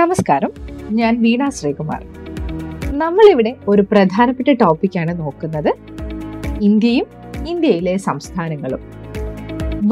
നമസ്കാരം. 0.00 0.50
ഞാൻ 0.90 1.12
വീണ 1.22 1.42
ശ്രീകുമാർ. 1.48 2.00
നമ്മളിവിടെ 3.02 3.52
ഒരു 3.68 3.82
പ്രധാനപ്പെട്ട 3.90 4.50
ടോപ്പിക്കാണ് 4.62 5.12
നോക്കുന്നത്. 5.20 5.70
ഇന്ത്യയും 6.62 7.06
ഇന്ത്യയിലെ 7.48 7.94
സംസ്ഥാനങ്ങളും. 7.96 8.80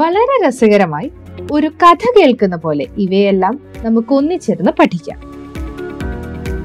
വളരെ 0.01 0.35
രസകരമായി 0.46 1.09
ഒരു 1.53 1.68
കഥ 1.82 2.04
കേൾക്കുന്ന 2.18 2.57
പോലെ 2.57 2.86
ഇവയെല്ലാം 2.98 3.54
നമുക്ക് 3.85 4.12
ഒന്നിച്ചിരുന്ന് 4.14 4.72
പഠിക്കാം. 4.80 5.18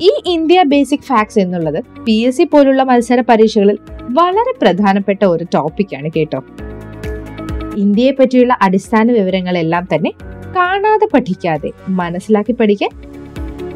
ഈ 0.01 0.11
ഇന്ത്യ 0.25 0.63
ബേസിക് 0.63 1.07
ഫാക്ട്സ് 1.09 1.39
എന്നുള്ളത് 1.39 1.79
പി 2.05 2.15
എസ് 2.27 2.37
സി 2.37 2.43
പോലുള്ള 2.43 2.83
മത്സര 2.83 3.21
പരീക്ഷകളിൽ 3.29 3.77
വളരെ 4.19 4.53
പ്രധാനപ്പെട്ട 4.61 5.21
ഒരു 5.25 5.45
ടോപ്പിക്കാണ് 5.55 6.11
കേട്ടോ. 6.15 6.41
ഇന്ത്യയെ 7.77 8.11
പറ്റിയുള്ള 8.11 8.57
അടിസ്ഥാന 8.61 9.11
വിവരങ്ങളെല്ലാം 9.11 9.87
തന്നെ 9.95 10.11
കാണാതെ 10.55 11.07
പഠിക്കാതെ 11.13 11.69
മനസ്സിലാക്കി 11.89 12.51
പഠിക്കാൻ 12.51 12.91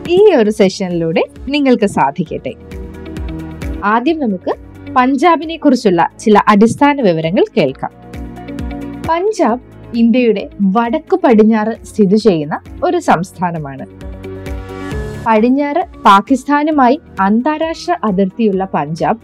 ഈ 0.09 0.33
ഒരു 0.35 0.49
സെഷനിലൂടെ 0.49 1.23
നിങ്ങൾക്ക് 1.49 1.85
സാധിക്കട്ടെ. 1.85 2.53
ആദ്യം 3.83 4.19
നമുക്ക് 4.19 4.55
പഞ്ചാബിനെ 4.93 5.57
കുറിച്ചുള്ള 5.57 6.09
ചില 6.19 6.41
അടിസ്ഥാന 6.47 7.01
വിവരങ്ങൾ 7.01 7.45
കേൾക്കാം. 7.57 7.91
പഞ്ചാബ് 9.09 9.61
ഇന്ത്യയുടെ 9.97 10.49
വടക്കു 10.61 11.19
പടിഞ്ഞാറ് 11.23 11.85
സ്ഥിതി 11.85 12.15
ചെയ്യുന്ന 12.15 12.59
ഒരു 12.83 12.99
സംസ്ഥാനമാണ്. 12.99 13.85
പടിഞ്ഞാറ് 15.27 15.83
പാകിസ്ഥാനുമായി 16.05 16.99
അന്താരാഷ്ട്ര 17.19 17.95
അതിർത്തിയുള്ള 18.03 18.67
പഞ്ചാബ് 18.73 19.19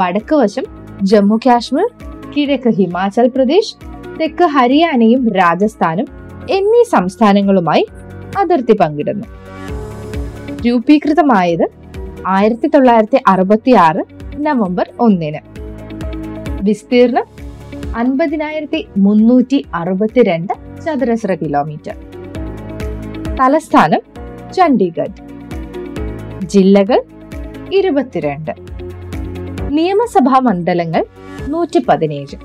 വടക്ക് 0.00 0.34
വശം 0.34 0.64
ജമ്മു 1.02 1.40
കാശ്മീർ 1.46 1.88
കിഴക്ക് 2.36 2.68
ഹിമാചൽ 2.68 3.28
പ്രദേശ് 3.28 3.74
തെക്ക് 4.20 4.44
ഹരിയാനയും 4.44 5.32
രാജസ്ഥാനും 5.32 6.06
എന്നീ 6.50 6.82
സംസ്ഥാനങ്ങളുമായി 6.82 7.86
അതിർത്തി 8.38 8.72
പങ്കിടുന്നു. 8.72 9.43
രൂപീകൃതമായത് 10.66 11.68
ആയിരത്തി 12.26 12.68
തൊള്ളായിരത്തി 12.68 13.18
അറുപത്തി 13.26 13.70
ആറ് 13.70 14.04
നവംബർ 14.36 14.92
ഒന്നിന്. 15.00 15.38
വിസ്തീർണം 16.62 17.24
അൻപതിനായിരത്തി 17.96 18.86
മുന്നൂറ്റി 18.96 19.64
അറുപത്തിരണ്ട് 19.74 20.52
ചതുരശ്ര 20.86 21.34
കിലോമീറ്റർ. 21.34 21.96
തലസ്ഥാനം 23.40 24.00
ചണ്ഡീഗഡ്. 24.52 25.16
ജില്ലകൾ 26.46 27.02
ഇരുപത്തിരണ്ട്. 27.72 28.50
നിയമസഭാ 29.68 30.38
മണ്ഡലങ്ങൾ 30.38 31.04
നൂറ്റി 31.48 31.78
പതിനേഴ് 31.88 32.36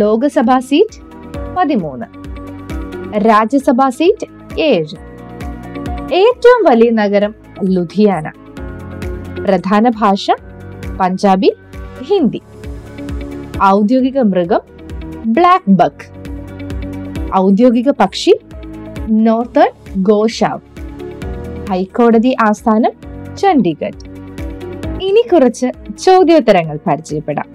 ലോകസഭാ 0.00 0.58
സീറ്റ് 0.58 1.00
പതിമൂന്ന്. 1.56 2.06
രാജ്യസഭാ 3.18 3.88
സീറ്റ് 3.88 4.60
ഏഴ്. 4.60 5.07
ഏറ്റവും 6.12 6.64
വലിയ 6.64 6.90
നഗരം 6.90 7.34
ലുധിയാന. 7.64 8.30
പ്രധാന 9.44 9.88
ഭാഷ 9.88 10.30
പഞ്ചാബി 11.00 11.54
ഹിന്ദി. 12.02 12.40
ഔദ്യോഗിക 13.64 14.18
മൃഗം 14.18 14.60
ബ്ലാക്ക് 15.26 15.70
ബക്ക്. 15.70 16.06
ഔദ്യോഗിക 17.36 17.90
പക്ഷി 17.90 18.32
നോർത്തേൺ 19.10 19.70
ഗോഷാവ് 19.96 20.60
ഹൈക്കോടതി 21.70 22.36
ആസ്ഥാനം 22.40 22.92
ചണ്ഡീഗഡ്. 23.36 24.00
ഇനി 25.02 25.28
കുറച്ച് 25.28 25.66
ചോദ്യോത്തരങ്ങൾ 25.98 26.78
പരിചയപ്പെടാം. 26.86 27.48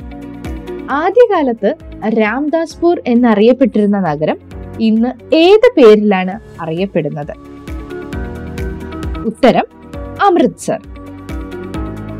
ആദ്യകാലത്ത് 0.92 1.76
രാംദാസ്പൂർ 2.08 3.02
എന്നറിയപ്പെട്ടിരുന്ന 3.08 4.00
നഗരം 4.00 4.38
ഇന്ന് 4.80 5.36
ഏത് 5.36 5.74
പേരിലാണ് 5.78 6.40
അറിയപ്പെടുന്നത്? 6.62 7.53
ഉത്തരം 9.26 9.66
അമൃത്സർ 10.26 10.80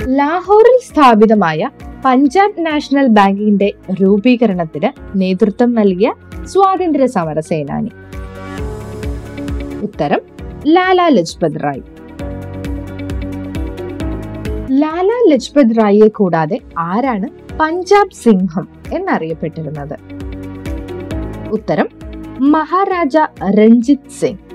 ലാഹോറിൽ 0.08 0.78
സ്ഥാപിതമായ 0.90 1.70
പഞ്ചാബ് 2.06 2.66
നാഷണൽ 2.66 3.08
ബാങ്കിന്റെ 3.08 3.74
രൂപീകരണത്തിന് 4.02 4.90
നേതൃത്വം 5.16 5.74
നൽകിയ 5.74 6.14
സ്വാതന്ത്ര്യ 6.44 7.06
സമര 7.06 7.40
സേനാനി. 7.40 7.92
ഉത്തരം 9.84 10.22
ലാലാ 10.68 11.08
ലജ്പത് 11.08 11.60
റായ്. 11.64 11.84
ലാലാ 14.72 15.20
ലജ്പത് 15.30 15.76
റായിയെ 15.78 16.08
കൂടാതെ 16.08 16.60
ആരാണ് 16.78 17.58
പഞ്ചാബ് 17.60 18.18
സിംഹം 18.24 18.68
എന്നറിയപ്പെട്ടിരുന്നത്? 18.94 19.98
ഉത്തരം 21.52 21.90
മഹാരാജ 22.42 23.18
രഞ്ജിത് 23.60 24.10
സിംഗ്. 24.22 24.53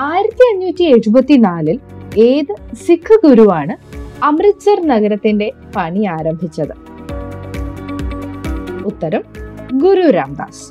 ആയിരത്തി 0.00 0.54
അഞ്ഞൂറ്റി 0.54 0.82
എഴുപത്തിനാലിൽ 0.82 1.80
ഏത് 2.18 2.76
സിഖ് 2.86 3.26
ഗുരുവാണ് 3.26 3.76
അമൃത്സർ 4.24 4.86
നഗരത്തിന്റെ 4.86 5.52
പണി 5.76 6.04
ആരംഭിച്ചത്? 6.04 6.74
ഉത്തരം 8.86 9.22
ഗുരു 9.72 10.10
രാംദാസ്. 10.10 10.64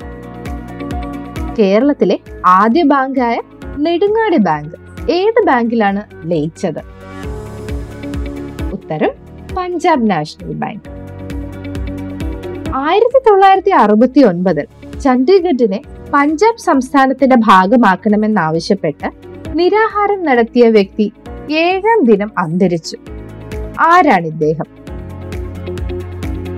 കേരളത്തിലെ 1.58 2.18
ആദ്യ 2.46 2.82
ബാങ്കായ 2.82 3.40
നെടുങ്ങാടി 3.78 4.36
ബാങ്ക് 4.36 5.10
ഏത് 5.10 5.46
ബാങ്കിലാണ് 5.46 6.30
ലയിച്ചത്? 6.30 6.82
ഉത്തരം 8.72 9.10
പഞ്ചാബ് 9.56 10.10
നാഷണൽ 10.10 10.52
ബാങ്ക്. 10.52 10.88
ആയിരത്തി 12.74 13.30
തൊള്ളായിരത്തി 13.30 13.70
അറുപത്തി 13.70 14.20
ഒൻപതിൽ 14.20 14.66
ചണ്ഡീഗഡിനെ 15.00 15.82
പഞ്ചാബ് 16.14 16.58
സംസ്ഥാനത്തിന്റെ 16.58 17.36
ഭാഗമാക്കണമെന്നാവശ്യപ്പെട്ട് 17.36 19.08
നിരാഹാരം 19.58 20.22
നടത്തിയ 20.22 20.68
വ്യക്തി 20.68 21.12
ഏഴാം 21.50 22.04
ദിനം 22.04 22.30
അന്തരിച്ചു. 22.38 22.96
ആരാണ് 23.80 24.26
ഇദ്ദേഹം? 24.26 24.68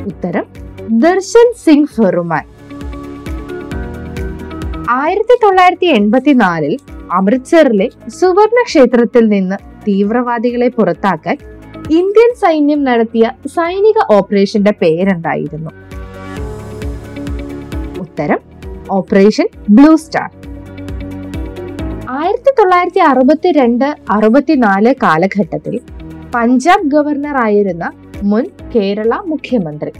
ഉത്തരം 0.07 0.47
ദർശൻ 0.91 1.53
സിംഗ് 1.65 1.89
ഫെറുമാൻ. 1.89 2.45
ആയിരത്തി 4.91 5.39
തൊള്ളായിരത്തി 5.43 5.87
എൺപത്തിനാലിൽ 5.87 6.77
അമൃത്സറിലെ 7.13 7.89
സുവർണ 8.21 8.63
ക്ഷേത്രത്തിൽ 8.63 9.29
നിന്ന് 9.29 9.57
തീവ്രവാദികളെ 9.89 10.69
പുറത്താക്കാൻ 10.69 11.37
ഇന്ത്യൻ 11.91 12.35
സൈന്യം 12.35 12.85
നടത്തിയ 12.85 13.31
സൈനിക 13.47 14.13
ഓപ്പറേഷന്റെ 14.13 14.71
പേരെന്തായിരുന്നു? 14.71 15.71
ഉത്തരം 17.99 18.48
ഓപ്പറേഷൻ 18.91 19.49
ബ്ലൂ 19.71 19.97
സ്റ്റാർ. 19.97 20.31
ആയിരത്തി 22.11 22.51
തൊള്ളായിരത്തി 22.59 22.99
അറുപത്തിരണ്ട് 22.99 23.97
അറുപത്തിനാല് 24.11 24.95
കാലഘട്ടത്തിൽ 25.03 25.81
പഞ്ചാബ് 26.35 26.91
ഗവർണർ 26.91 27.37
ആയിരുന്ന 27.37 27.93
മുൻ 28.23 28.45
കേരള 28.77 29.23
മുഖ്യമന്ത്രി. 29.27 29.93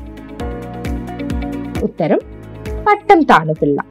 ഉത്തരം 1.83 2.19
പട്ടം 2.89 3.23
താണുപിള്ള. 3.23 3.83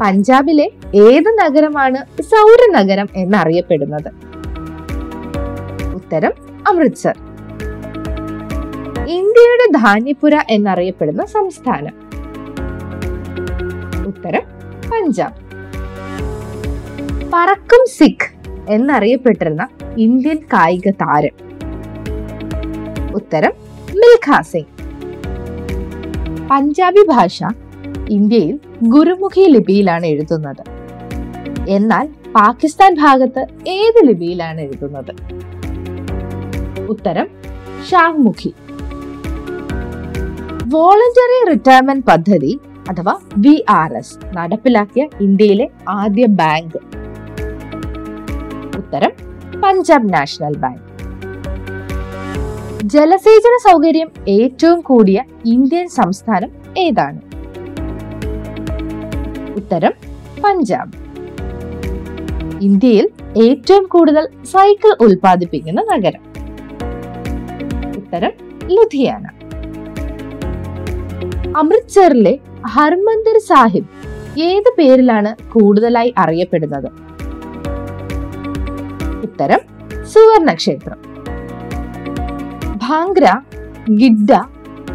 പഞ്ചാബിലെ 0.00 0.70
ഏത് 0.94 1.28
നഗരമാണ് 1.28 2.22
സൗര 2.22 2.70
നഗരം 2.70 3.08
എന്നറിയപ്പെടുന്നത്? 3.16 4.10
ഉത്തരം 5.94 6.32
അമൃത്സർ. 6.68 7.18
ഇന്ത്യയുടെ 9.08 9.78
ധാന്യപുര 9.78 10.40
എന്നറിയപ്പെടുന്ന 10.50 11.24
സംസ്ഥാനം. 11.24 12.07
ഉത്തരം 14.18 14.44
പഞ്ചാബ്. 14.92 15.36
പറക്കും 17.34 17.86
സിഖ് 17.98 18.28
എന്നറിയപ്പെട്ടിരുന്ന 18.68 19.68
ഇന്ത്യൻ 19.98 20.36
കായിക 20.52 20.90
താരം. 20.90 21.34
ഉത്തരം 23.14 23.52
മിൽഖാ 23.90 24.40
സിംഗ് 24.40 24.72
പഞ്ചാബി 26.50 27.02
ഭാഷ 27.08 27.38
ഇന്ത്യയിൽ 28.10 28.60
ഗുരുമുഖി 28.82 29.40
ലിപിയിലാണ് 29.40 30.06
എഴുതുന്നത്. 30.06 30.62
എന്നാൽ 31.68 32.08
പാകിസ്ഥാൻ 32.34 32.94
ഭാഗത്ത് 32.94 33.46
ഏത് 33.68 34.06
ലിപിയിലാണ് 34.06 34.60
എഴുതുന്നത്? 34.60 35.12
ഉത്തരം 36.86 37.28
ഷാങ്മുഖി. 37.90 38.54
വോളണ്ടറി 40.74 41.50
റിട്ടയർമെന്റ് 41.50 42.06
പദ്ധതി 42.06 42.60
അഥവാ 42.88 43.14
വി 43.36 43.64
ആർ 43.68 43.94
എസ് 43.94 44.18
നടപ്പിലാക്കിയ 44.36 45.08
ഇന്ത്യയിലെ 45.20 45.68
ആദ്യ 45.88 46.26
ബാങ്ക്. 46.26 46.78
ഉത്തരം 48.76 49.12
പഞ്ചാബ് 49.60 50.12
നാഷണൽ 50.12 50.56
ബാങ്ക്. 50.56 50.84
ജലസേചന 52.84 53.54
സൗകര്യം 53.70 54.10
ഏറ്റവും 54.28 54.80
കൂടിയ 54.80 55.24
ഇന്ത്യൻ 55.46 55.88
സംസ്ഥാനം 55.88 56.50
ഏതാണ്? 56.78 57.20
ഉത്തരം 59.56 59.92
പഞ്ചാബ്. 60.44 60.92
ഇന്ത്യയിൽ 62.60 63.10
ഏറ്റവും 63.42 63.86
കൂടുതൽ 63.86 64.28
സൈക്കിൾ 64.44 64.96
ഉൽപ്പാദിപ്പിക്കുന്ന 65.00 65.80
നഗരം. 65.80 66.22
ഉത്തരം 67.96 68.32
ലുധിയാന. 68.68 69.24
അമൃത്സറിലെ 71.56 72.38
ഹർമന്ദിർ 72.66 73.38
സാഹിബ് 73.38 73.86
ഏത് 74.40 74.74
പേരിലാണ് 74.78 75.50
കൂടുതലായി 75.50 76.14
അറിയപ്പെടുന്നത്? 76.18 76.86
ഉത്തരം 79.22 79.58
സുവർണ 80.04 80.52
ക്ഷേത്രം 80.52 80.98
ഭാംഗ്ര 82.76 83.40
ഗിഡ്ഡ 83.90 84.32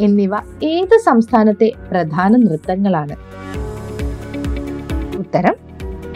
എന്നിവ 0.01 0.35
ഏത് 0.63 0.97
സംസ്ഥാനത്തെ 0.97 1.71
പ്രധാന 1.91 2.35
നൃത്തങ്ങളാണ്? 2.35 3.15
ഉത്തരം 5.17 5.55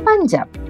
പഞ്ചാബ്. 0.07 0.67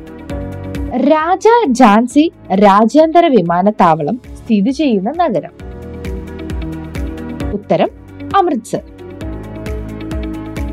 രാജ 0.95 1.47
ജാൻസി 1.67 2.31
രാജ്യാന്തര 2.53 3.27
വിമാനത്താവളം 3.27 4.21
സ്ഥിതി 4.37 4.69
ചെയ്യുന്ന 4.69 5.11
നഗരം. 5.15 5.51
ഉത്തരം 7.53 7.89
അമൃത്സർ. 8.37 8.96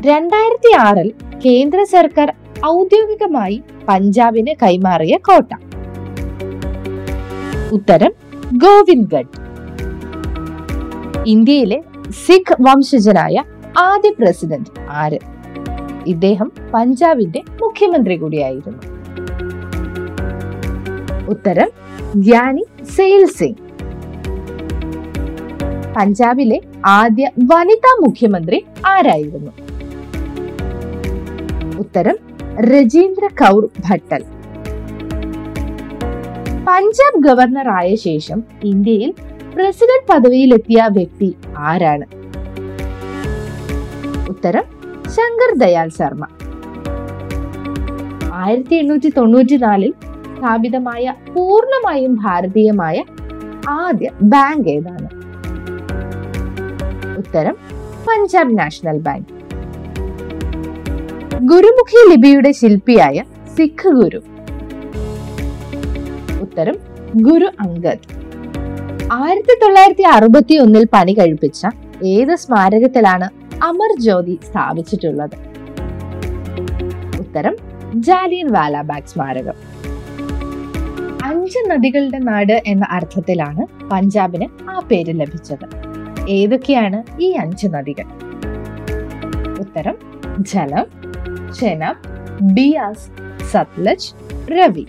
രണ്ടായിരത്തി 0.07 0.71
ആറിൽ 0.85 1.09
കേന്ദ്ര 1.43 1.79
സർക്കാർ 1.83 2.29
ഔദ്യോഗികമായി 2.65 3.57
പഞ്ചാബിന് 3.87 4.53
കൈമാറിയ 4.63 5.15
കോട്ട. 5.27 5.51
ഉത്തരം 7.77 8.13
ഗോവിന്ദ്ഗഡ്. 8.63 9.31
ഇന്ത്യയിലെ 11.33 11.79
സിഖ് 12.25 12.57
വംശജനായ 12.61 13.43
ആദ്യ 13.87 14.11
പ്രസിഡന്റ് 14.19 14.71
ആര്? 15.03 15.19
ഇദ്ദേഹം 16.13 16.51
പഞ്ചാബിന്റെ 16.73 17.43
മുഖ്യമന്ത്രി 17.63 18.17
കൂടിയായിരുന്നു. 18.17 18.81
ഉത്തരം 21.35 21.69
ഗ്യാനി 22.27 22.65
സെയിൽ 22.95 23.25
സിംഗ് 23.37 23.61
പഞ്ചാബിലെ 25.97 26.57
ആദ്യ 26.99 27.25
വനിതാ 27.51 27.91
മുഖ്യമന്ത്രി 28.05 28.57
ആരായിരുന്നു? 28.85 29.51
ഉത്തരം 31.79 32.17
രജീന്ദ്ര 32.71 33.25
കൗർ 33.41 33.63
ഭട്ടൽ. 33.85 34.21
പഞ്ചാബ് 36.67 37.19
ഗവർണർ 37.27 37.67
ആയ 37.69 37.95
ശേഷം 37.95 38.39
ഇന്ത്യയിൽ 38.63 39.11
പ്രസിഡന്റ് 39.55 40.07
പദവിയിലെത്തിയ 40.09 40.81
വ്യക്തി 40.97 41.29
ആരാണ്? 41.57 42.05
ഉത്തരം 44.29 44.65
ശങ്കർ 45.15 45.51
ദയാൽ 45.57 45.89
ശർമ്മ. 45.89 46.23
ആയിരത്തി 48.33 48.75
എണ്ണൂറ്റി 48.75 49.09
തൊണ്ണൂറ്റിനാലിൽ 49.17 49.93
സ്ഥാപിതമായ 50.37 51.13
പൂർണമായും 51.33 52.15
ഭാരതീയമായ 52.15 52.97
ആദ്യ 53.69 54.09
ബാങ്ക് 54.33 54.69
ഏതാണ്? 54.69 55.09
ഉത്തരം 57.17 57.55
പഞ്ചാബ് 58.07 58.57
നാഷണൽ 58.59 58.99
ബാങ്ക്. 58.99 59.34
ഗുരുമുഖി 61.49 62.01
ലിപിയുടെ 62.09 62.51
ശില്പിയായ 62.51 63.17
സിഖ് 63.55 63.89
ഗുരു. 63.97 64.19
ഉത്തരം 66.43 66.77
ഗുരു 67.27 67.47
അങ്കദ് 67.63 68.05
ആയിരത്തി 69.17 69.55
തൊള്ളായിരത്തി 69.63 70.05
അറുപത്തി 70.15 70.55
ഒന്നിൽ 70.63 70.85
പണി 70.93 71.13
കഴിപ്പിച്ച 71.13 71.61
ഏത് 72.13 72.33
സ്മാരകത്തിലാണ് 72.35 73.27
അമർ 73.63 73.91
ജ്യോതി 73.99 74.39
സ്ഥാപിച്ചിട്ടുള്ളത്? 74.47 75.35
ഉത്തരം 77.19 77.55
ജാലിയൻ 78.07 78.47
വാലാബാഗ് 78.47 79.11
സ്മാരകം. 79.13 79.57
അഞ്ച് 81.29 81.61
നദികളുടെ 81.71 82.17
നാട് 82.31 82.57
എന്ന 82.67 82.85
അർത്ഥത്തിലാണ് 82.91 83.65
പഞ്ചാബിന് 83.91 84.69
ആ 84.69 84.79
പേര് 84.79 85.19
ലഭിച്ചത്. 85.21 85.67
ഏതൊക്കെയാണ് 86.29 87.01
ഈ 87.21 87.29
അഞ്ച് 87.45 87.67
നദികൾ? 87.67 88.07
ഉത്തരം 89.63 89.97
ജലം 90.51 90.85
ചെനാബ് 91.59 92.07
ബിയാസ് 92.53 93.07
സത്ലജ് 93.51 94.09
രവി. 94.51 94.85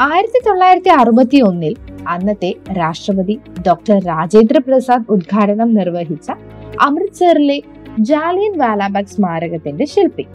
ആയിരത്തി 0.00 0.40
തൊള്ളായിരത്തി 0.48 0.88
അറുപത്തി 0.88 1.38
ഒന്നിൽ 1.40 1.74
അന്നത്തെ 2.08 2.50
രാഷ്ട്രപതി 2.72 3.40
ഡോക്ടർ 3.66 3.98
രാജേന്ദ്ര 4.04 4.58
പ്രസാദ് 4.58 5.04
ഉദ്ഘാടനം 5.08 5.74
നിർവഹിച്ച 5.74 6.30
അമൃത്സറിലെ 6.80 7.62
ജാലിയൻ 7.98 8.58
വാലാബാഗ് 8.58 9.06
സ്മാരകത്തിന്റെ 9.06 9.84
ശില്പി. 9.84 10.26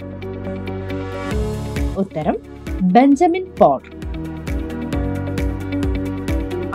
ഉത്തരം 1.98 2.36
ബെഞ്ചമിൻ 2.84 3.46
പോൾ. 3.60 3.82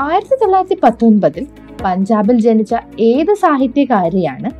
ആയിരത്തി 0.00 0.34
തൊള്ളായിരത്തി 0.34 0.78
പത്തൊൻപതിൽ 0.82 1.46
പഞ്ചാബിൽ 1.84 2.38
ജനിച്ച 2.40 2.74
ഏത് 3.00 3.34
സാഹിത്യകാരിയാണ് 3.34 4.50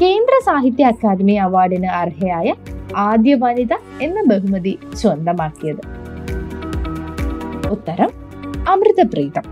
കേന്ദ്ര 0.00 0.34
സാഹിത്യ 0.44 0.84
അക്കാദമി 0.84 1.32
അവാർഡിന് 1.32 1.86
അർഹയായ 1.86 2.54
ആദ്യ 2.96 3.34
വനിത 3.34 3.68
എന്ന 4.02 4.22
ബഹുമതി 4.26 4.78
സ്വന്തമാക്കിയത്. 4.94 6.04
ഉത്തരം 7.68 8.10
അമൃതപ്രീതം. 8.68 9.42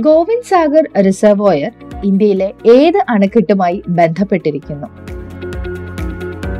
ഗോവിന്ദ് 0.00 0.46
സാഗർ 0.46 1.04
റിസർവോയർ 1.06 1.72
ഇന്ത്യയിലെ 2.04 2.54
ഏത് 2.66 3.04
അണക്കെട്ടുമായി 3.08 3.82
ബന്ധപ്പെട്ടിരിക്കുന്നു? 3.88 4.86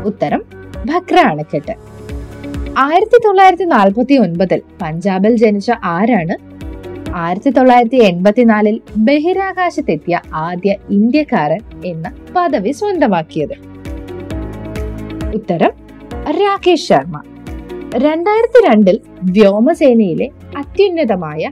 ഉത്തരം 0.05 0.45
ഭക്ര 0.87 1.17
അണക്കെട്ട്. 1.17 1.75
ആയിരത്തി 2.79 3.19
തൊള്ളായിരത്തി 3.25 3.65
നാൽപ്പത്തി 3.65 4.15
ഒൻപതിൽ 4.15 4.63
പഞ്ചാബിൽ 4.83 5.37
ജനിച്ച 5.37 5.71
ആരാണ്? 5.85 6.51
ആയിരത്തി 7.15 7.51
തൊള്ളായിരത്തി 7.51 7.97
എൺപത്തിനാലിൽ 7.97 8.81
ബഹിരാകാശത്തെത്തിയ 8.97 10.21
ആദ്യ 10.35 10.77
ഇന്ത്യക്കാരൻ 10.91 11.61
എന്ന 11.85 12.13
പദവി 12.37 12.71
സ്വന്തമാക്കിയത്. 12.71 13.71
ഉത്തരം 15.35 15.80
രാകേഷ് 16.41 16.89
ശർമ്മ. 16.89 17.23
രണ്ടായിരത്തി 17.95 18.69
രണ്ടിൽ 18.69 19.01
വ്യോമസേനയിലെ 19.25 20.31
അത്യുന്നതമായ 20.59 21.51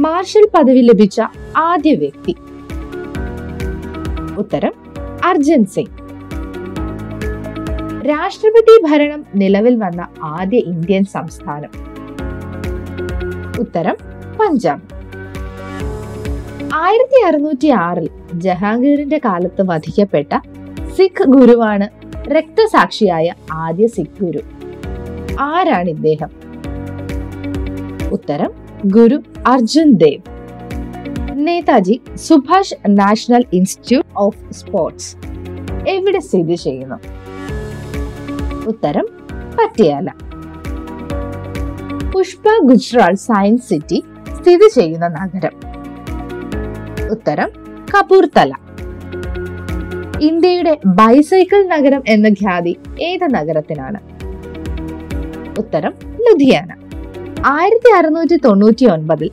മാർഷൽ 0.00 0.48
പദവി 0.54 0.80
ലഭിച്ച 0.80 1.20
ആദ്യ 1.56 1.94
വ്യക്തി. 1.94 2.36
ഉത്തരം 4.38 4.72
അർജൻ 5.24 5.64
സിംഗ്. 5.64 6.00
രാഷ്ട്രപതി 8.08 8.82
ഭരണം 8.90 9.24
നിലവിൽ 9.34 9.76
വന്ന 9.76 10.08
ആദ്യ 10.22 10.58
ഇന്ത്യൻ 10.58 11.04
സംസ്ഥാനം. 11.04 11.70
ഉത്തരം 13.60 13.96
പഞ്ചാബ്. 14.40 14.82
ആയിരത്തി 16.74 17.26
അറുന്നൂറ്റി 17.26 17.68
ആറിൽ 17.68 18.10
ജഹാംഗീറിന്റെ 18.34 19.20
കാലത്ത് 19.24 19.62
വധിക്കപ്പെട്ട 19.62 20.38
സിഖ് 20.96 21.26
ഗുരുവാണ് 21.26 21.99
രക്തസാക്ഷിയായ 22.28 23.32
ആദ്യ 23.52 23.86
സിഖ് 23.86 24.24
ഗുരു 24.24 24.40
ആരാണ് 25.40 25.88
ഇദ്ദേഹം? 25.88 26.30
ഉത്തരം 28.12 28.50
Guru 28.86 29.22
Arjun 29.46 29.92
Dev. 29.92 30.30
Netaji 31.32 32.00
Subhash 32.14 32.74
national 32.88 33.44
institute 33.52 34.08
of 34.16 34.52
sports. 34.52 35.16
എവിടെ 35.88 36.18
സ്ഥിതി 36.18 36.54
ചെയ്യുന്നു? 36.54 36.96
ഉത്തരം 38.66 39.06
പട്യാല. 39.58 40.06
പുഷ്പ 42.14 42.42
ഗുജറാൾ 42.62 43.14
സയൻസ് 43.14 43.68
സിറ്റി 43.68 44.04
സ്ഥിതി 44.40 44.68
ചെയ്യുന്ന 44.74 45.08
നഗരം. 45.08 45.52
ഉത്തരം 47.10 47.48
കപൂർത്തല. 47.94 48.52
ഇന്ത്യയുടെ 50.26 50.78
ബൈസൈക്കിൾ 50.86 51.66
നഗരം 51.66 52.02
എന്ന 52.08 52.28
ഖ്യാതി 52.28 52.76
ഏത് 53.02 53.24
നഗരത്തിനാണ്? 53.34 53.98
ഉത്തരം 55.58 55.92
ലുധിയാന. 56.24 56.70
ആയിരത്തി 57.46 57.90
അറുന്നൂറ്റി 57.98 58.36
തൊണ്ണൂറ്റി 58.36 58.86
ഒൻപതിൽ 58.86 59.30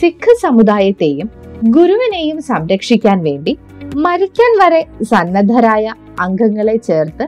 സിഖ് 0.00 0.34
സമുദായത്തെയും 0.42 1.30
ഗുരുവിനെയും 1.76 2.42
സംരക്ഷിക്കാൻ 2.42 3.22
വേണ്ടി 3.22 3.58
മരിക്കാൻ 3.96 4.52
വരെ 4.62 4.86
സന്നദ്ധരായ 5.02 5.94
അംഗങ്ങളെ 6.20 6.76
ചേർത്ത് 6.76 7.26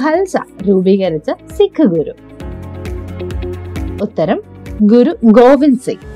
ഖൽസ 0.00 0.36
രൂപീകരിച്ച 0.68 1.30
സിഖ് 1.30 1.86
ഗുരു. 1.94 2.14
ഉത്തരം 4.02 4.40
ഗുരു 4.82 5.18
ഗോവിന്ദ് 5.24 5.82
സിംഗ്. 5.82 6.06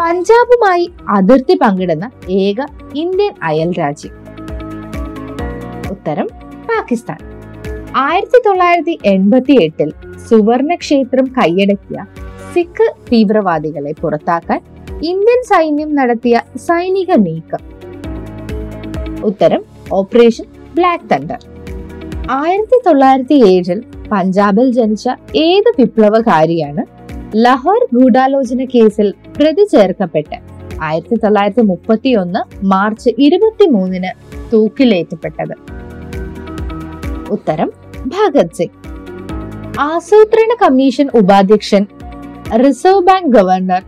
പഞ്ചാബുമായി 0.00 0.90
അതിർത്തി 1.10 1.58
പങ്കിടുന്ന 1.62 2.10
ഏക 2.30 2.60
ഇന്ത്യൻ 2.94 3.34
അയൽ 3.42 3.72
രാജ്യം. 3.78 4.19
ഉത്തരം 5.90 6.28
പാകിസ്ഥാൻ. 6.70 7.20
ആയിരത്തി 7.96 8.38
തൊള്ളായിരത്തി 8.46 8.98
എൺപത്തി 9.04 9.54
എട്ടിൽ 9.64 9.90
സുവർണ 10.28 10.74
ക്ഷേത്രം 10.74 11.26
കൈയടക്കിയ 11.38 12.04
സിഖ് 12.52 12.86
തീവ്രവാദികളെ 13.10 13.92
പുറത്താക്കാൻ 14.02 14.60
ഇന്ത്യൻ 15.10 15.40
സൈന്യം 15.50 15.94
നടത്തിയ 15.94 16.36
സൈനിക 16.66 17.10
നീക്കം. 17.26 17.62
ഉത്തരം 19.24 19.62
ഓപ്പറേഷൻ 19.92 20.46
ബ്ലാക്ക് 20.74 21.10
തണ്ടർ. 21.12 21.40
ആയിരത്തി 22.30 22.78
തൊള്ളായിരത്തി 22.86 23.36
ഏഴിൽ 23.50 23.80
പഞ്ചാബിൽ 24.12 24.72
ജനിച്ച 24.72 25.08
ഏത് 25.36 25.70
വിപ്ലവകാരിയാണ് 25.78 26.82
ലഹോർ 27.44 27.82
ഗൂഢാലോചന 27.94 28.64
കേസിൽ 28.64 29.08
പ്രതി 29.36 29.64
ചേർക്കപ്പെട്ട്? 29.72 30.36
ആയിരത്തി 30.82 31.14
തൊള്ളായിരത്തി 31.14 31.60
മുപ്പത്തി 31.60 32.10
ഒന്ന് 32.14 32.40
മാർച്ച് 32.64 33.10
ഇരുപത്തി 33.18 33.66
മൂന്നിന് 33.66 34.39
തൂക്കിലേറ്റപ്പെട്ടത് 34.52 35.54
ഉത്തരം 37.36 37.68
ഭഗത് 38.14 38.56
സിംഗ്. 38.58 38.76
ആസൂത്രണ 39.80 40.52
കമ്മീഷൻ 40.62 41.08
ഉപാധ്യക്ഷൻ 41.20 41.82
റിസർവ് 42.62 43.04
ബാങ്ക് 43.08 43.32
ഗവർണർ 43.36 43.82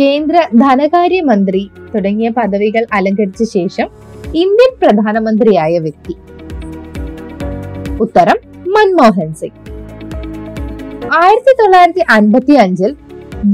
കേന്ദ്ര 0.00 0.36
ധനകാര്യമന്ത്രി 0.62 1.62
തുടങ്ങിയ 1.94 2.28
പദവികൾ 2.38 2.82
അലങ്കരിച്ച 2.92 3.42
ശേഷം 3.56 3.88
ഇന്ത്യൻ 4.42 4.72
പ്രധാനമന്ത്രിയായ 4.82 5.78
വ്യക്തി. 5.78 6.14
ഉത്തരം 8.04 8.38
മൻമോഹൻ 8.74 9.30
സിംഗ്. 9.40 9.60
ആയിരത്തി 11.20 11.52
തൊള്ളായിരത്തി 11.60 12.04
അൻപത്തി 12.16 12.54
അഞ്ചിൽ 12.64 12.92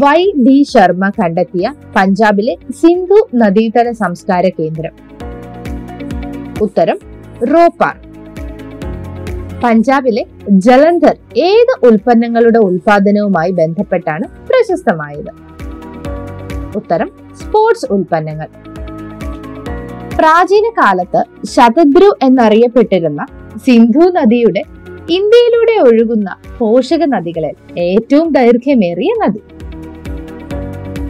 വൈ 0.03 0.21
ഡി 0.47 0.59
ശർമ്മ 0.73 1.05
കണ്ടെത്തിയ 1.21 1.75
പഞ്ചാബിലെ 1.97 2.55
സിന്ധു 2.81 3.19
നദീതട 3.35 3.89
സംസ്കാര 4.03 4.45
കേന്ദ്രം. 4.59 4.95
ഉത്തരം 6.61 6.99
റോപ്പാർ. 7.55 7.97
പഞ്ചാബിലെ 9.65 10.27
ജലന്ധർ 10.51 11.17
ഏത് 11.37 11.87
ഉൽപ്പന്നങ്ങളുടെ 11.87 12.59
ഉൽപാദനവുമായി 12.59 13.53
ബന്ധപ്പെട്ടാണ് 13.53 14.23
പ്രശസ്തമായത്? 14.23 15.31
ഉത്തരം 16.77 17.11
സ്പോർട്സ് 17.43 17.93
ഉൽപ്പന്നങ്ങൾ. 17.93 18.47
പ്രാചീന 20.19 20.69
കാലത്ത് 20.69 21.47
ശതദ്രു 21.47 22.13
എന്നറിയപ്പെട്ടിരുന്ന 22.23 23.27
സിന്ധു 23.67 24.01
നദിയുടെ 24.01 24.63
ഇന്ത്യയിലൂടെ 25.11 25.81
ഒഴുകുന്ന 25.81 26.37
പോഷക 26.59 27.05
നദികളിൽ 27.05 27.79
ഏറ്റവും 27.79 28.33
ദൈർഘ്യമേറിയ 28.33 29.13
നദി. 29.23 29.43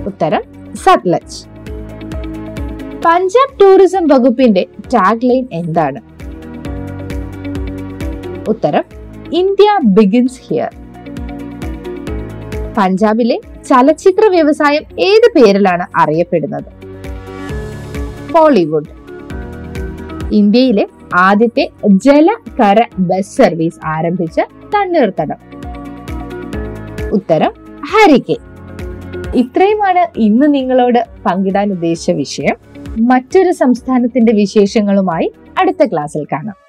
ഉത്തരം 0.06 0.42
സത്ലജ്. 0.74 1.51
പഞ്ചാബ് 3.04 3.60
ടൂറിസം 3.60 4.06
വകുപ്പിന്റെ 4.06 4.66
ടാഗ് 4.86 5.24
ലൈൻ 5.24 5.46
എന്താണ്? 5.52 6.00
ഉത്തരം 8.48 8.84
ഇന്ത്യ 9.32 9.80
ബിഗിൻസ് 9.84 10.40
ഹിയർ. 10.40 10.74
പഞ്ചാബിലെ 12.78 13.40
ചലച്ചിത്ര 13.68 14.28
വ്യവസായം 14.28 14.82
ഏത് 15.00 15.28
പേരിലാണ് 15.36 15.86
അറിയപ്പെടുന്നത്? 15.96 16.70
ബോളിവുഡ്. 18.32 18.90
ഇന്ത്യയിലെ 20.32 20.86
ആദ്യത്തെ 21.14 21.70
ജല 21.86 22.36
കര 22.60 22.84
ബസ് 22.98 23.36
സർവീസ് 23.36 23.86
ആരംഭിച്ച 23.86 24.40
തണ്ണീർത്തടം. 24.74 25.36
ഉത്തരം 27.12 27.52
ഹരികെ. 27.92 28.36
ഇത്രയുമാണ് 29.34 30.18
ഇന്ന് 30.18 30.54
നിങ്ങളോട് 30.54 31.06
പങ്കിടാൻ 31.26 31.70
ഉദ്ദേശിച്ച 31.70 32.10
വിഷയം. 32.10 32.71
മറ്റൊരു 33.00 33.52
സംസ്ഥാനത്തിന്റെ 33.52 34.32
വിശേഷങ്ങളുമായി 34.32 35.32
അടുത്ത 35.58 35.84
ക്ലാസ്സിൽ 35.84 36.26
കാണാം. 36.32 36.61